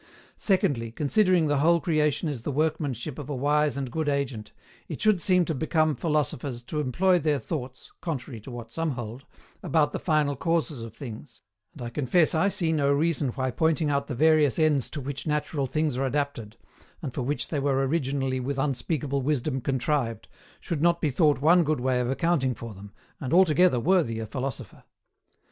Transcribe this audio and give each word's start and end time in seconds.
Secondly, 0.39 0.91
considering 0.91 1.45
the 1.45 1.59
whole 1.59 1.79
creation 1.79 2.27
is 2.27 2.41
the 2.41 2.51
workmanship 2.51 3.19
of 3.19 3.29
a 3.29 3.35
wise 3.35 3.77
and 3.77 3.91
good 3.91 4.09
Agent, 4.09 4.51
it 4.87 4.99
should 4.99 5.21
seem 5.21 5.45
to 5.45 5.53
become 5.53 5.93
philosophers 5.95 6.63
to 6.63 6.79
employ 6.79 7.19
their 7.19 7.37
thoughts 7.37 7.91
(contrary 8.01 8.41
to 8.41 8.49
what 8.49 8.71
some 8.71 8.93
hold) 8.93 9.25
about 9.61 9.91
the 9.93 9.99
final 9.99 10.35
causes 10.35 10.81
of 10.81 10.95
things; 10.95 11.41
and 11.73 11.83
I 11.83 11.91
confess 11.91 12.33
I 12.33 12.47
see 12.47 12.73
no 12.73 12.91
reason 12.91 13.29
why 13.33 13.51
pointing 13.51 13.91
out 13.91 14.07
the 14.07 14.15
various 14.15 14.57
ends 14.57 14.89
to 14.89 15.01
which 15.01 15.27
natural 15.27 15.67
things 15.67 15.97
are 15.97 16.05
adapted, 16.07 16.57
and 17.03 17.13
for 17.13 17.21
which 17.21 17.49
they 17.49 17.59
were 17.59 17.85
originally 17.87 18.39
with 18.39 18.57
unspeakable 18.57 19.21
wisdom 19.21 19.61
contrived, 19.61 20.27
should 20.59 20.81
not 20.81 20.99
be 20.99 21.11
thought 21.11 21.41
one 21.41 21.63
good 21.63 21.79
way 21.79 21.99
of 21.99 22.09
accounting 22.09 22.55
for 22.55 22.73
them, 22.73 22.91
and 23.19 23.35
altogether 23.35 23.79
worthy 23.79 24.17
a 24.17 24.25
philosopher. 24.25 24.81